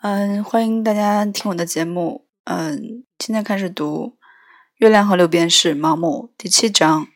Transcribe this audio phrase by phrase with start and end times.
[0.00, 2.28] 嗯，欢迎大家听我的节目。
[2.44, 4.16] 嗯，现在开始读
[4.76, 7.08] 《月亮和六便士》毛姆第七章。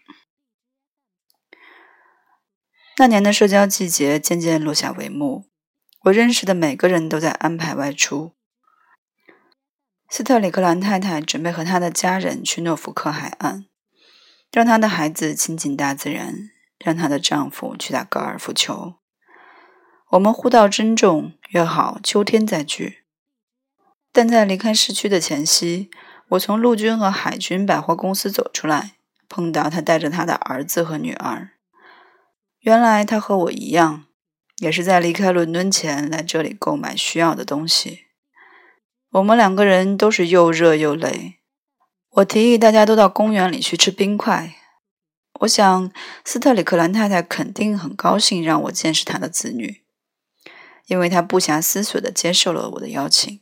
[2.97, 5.45] 那年的社交季节渐渐落下帷幕，
[6.07, 8.35] 我认识的每个人都在安排外出。
[10.11, 13.67] 斯特里克兰太太准备和她的家人去诺福克海岸，
[14.51, 16.51] 让她的孩子亲近大自然，
[16.85, 18.95] 让她的丈夫去打高尔夫球。
[20.13, 23.05] 我们互道珍重，约好秋天再聚。
[24.13, 25.89] 但在离开市区的前夕，
[26.29, 28.97] 我从陆军和海军百货公司走出来，
[29.27, 31.53] 碰到他带着他的儿子和女儿。
[32.61, 34.05] 原来他和我一样，
[34.59, 38.01] 也是在离开伦敦前来这里购买需要的东西。
[39.13, 41.37] 我们两个人都是又热又累。
[42.17, 44.57] 我提议大家都到公园里去吃冰块。
[45.41, 45.91] 我想
[46.23, 49.82] 斯特里克兰太太肯定很高兴让我见识她的子女。
[50.87, 53.41] 因为他不暇思索地接受了我的邀请。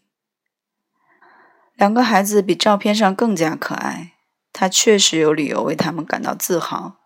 [1.74, 4.12] 两个孩子比照片上更加可爱，
[4.52, 6.96] 他确实有理由为他们感到自豪。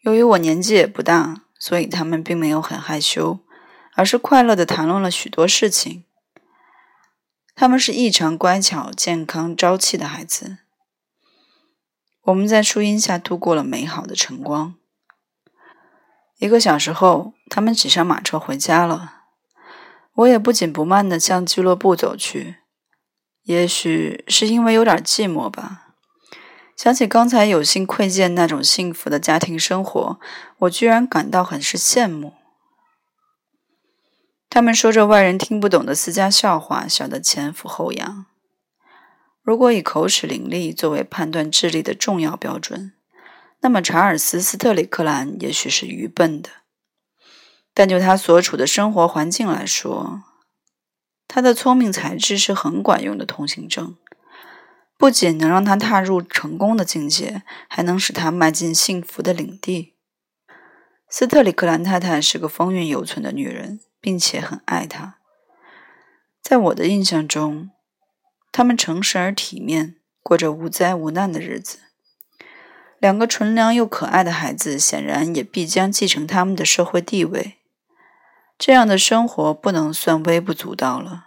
[0.00, 3.40] 由于我年纪也不大，所以他们并没有很害羞，
[3.94, 6.04] 而是快乐地谈论了许多事情。
[7.54, 10.58] 他们是异常乖巧、健康、朝气的孩子。
[12.22, 14.74] 我们在树荫下度过了美好的晨光。
[16.38, 19.14] 一个小时后，他们挤上马车回家了。
[20.14, 22.56] 我也不紧不慢地向俱乐部走去。
[23.44, 25.94] 也许是因为有点寂寞吧。
[26.76, 30.18] 想起刚才有幸窥见那种幸福的家庭生活，
[30.58, 32.34] 我居然感到很是羡慕。
[34.50, 38.26] 他们说着外人听不懂的私家笑话，笑得前俯后仰。
[39.42, 42.92] 如果以口齿伶俐作为判断智力的重要标准，
[43.60, 46.50] 那么，查尔斯·斯特里克兰也许是愚笨的，
[47.74, 50.22] 但就他所处的生活环境来说，
[51.26, 53.96] 他的聪明才智是很管用的通行证，
[54.96, 59.94] 不仅能让他踏入成功的境界，还能使他迈进幸福的领地。
[61.08, 65.18] 斯特里克兰太太是个风韵犹存的女人，并且很爱他。
[66.42, 67.70] 在我的印象中，
[68.52, 71.78] 他们诚实而体面，过着无灾无难的日子。
[72.98, 77.58] 两个纯良又可爱的孩子，显然也必将继承他们的社会地位。
[78.58, 81.26] 这样的生活不能算微不足道了。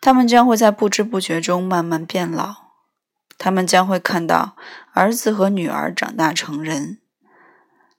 [0.00, 2.54] 他们将会在不知不觉中慢慢变老，
[3.36, 4.56] 他们将会看到
[4.94, 6.98] 儿子和女儿长大成人，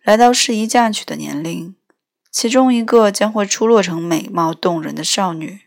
[0.03, 1.75] 来到适宜嫁娶的年龄。
[2.31, 5.61] 其中一个将会出落成美貌动人的少女，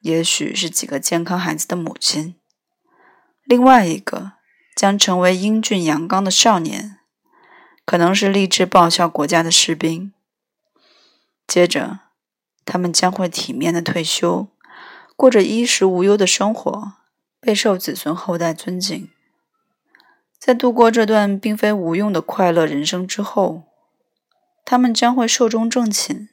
[0.00, 2.34] 也许是几个健康孩子的母亲；
[3.44, 4.37] 另外一个。
[4.78, 7.00] 将成为英俊阳刚的少年，
[7.84, 10.12] 可能是立志报效国家的士兵。
[11.48, 11.98] 接着，
[12.64, 14.46] 他们将会体面的退休，
[15.16, 16.92] 过着衣食无忧的生活，
[17.40, 19.10] 备受子孙后代尊敬。
[20.38, 23.64] 在度过这段并非无用的快乐人生之后，
[24.64, 26.28] 他们将会寿终正寝，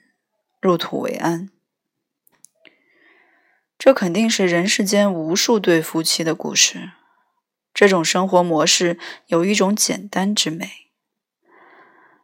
[0.62, 1.50] 入土为安。
[3.80, 6.92] 这肯定是人世间无数对夫妻的故事。
[7.76, 8.98] 这种生活模式
[9.28, 10.90] 有一种简单之美，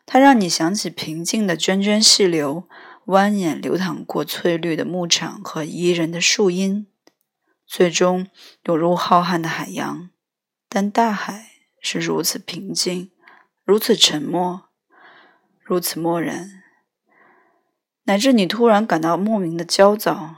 [0.05, 2.69] 它让你想起平静的涓涓细流，
[3.07, 6.87] 蜿蜒流淌过翠绿的牧场和宜人的树荫，
[7.67, 8.29] 最终
[8.63, 10.09] 涌入浩瀚的海洋。
[10.69, 11.51] 但大海
[11.81, 13.11] 是如此平静，
[13.65, 14.69] 如此沉默，
[15.61, 16.63] 如此漠然，
[18.03, 20.37] 乃至你突然感到莫名的焦躁。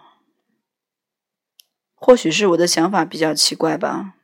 [1.94, 4.16] 或许是我的想法比较奇怪吧。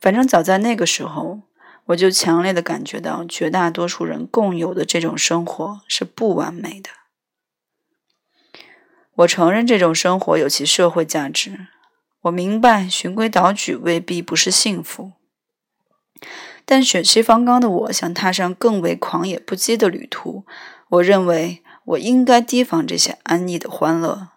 [0.00, 1.40] 反正早在那个时候，
[1.86, 6.90] 我就强烈的感觉到，绝大多数人共有的这种生活是不完美的。
[9.16, 11.66] 我承认这种生活有其社会价值，
[12.22, 15.12] 我明白循规蹈矩未必不是幸福。
[16.64, 20.44] 但血气方刚的我想踏上更为狂野不羁的旅途。
[20.90, 24.28] 我认为我应该提防这些安逸的欢乐。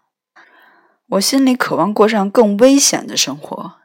[1.10, 3.81] 我心里渴望过上更危险的生活。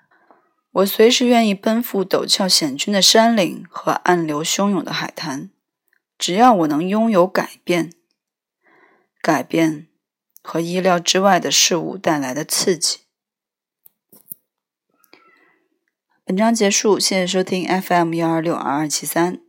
[0.77, 5.49] 我随时愿意奔赴陡峭险峻的山岭和暗流汹涌的海滩，
[6.19, 7.95] 只要我能拥有改变、
[9.23, 9.87] 改变
[10.43, 12.99] 和意料之外的事物带来的刺激。
[16.27, 19.46] 本章结束，谢谢收听 FM 幺二六二二七三。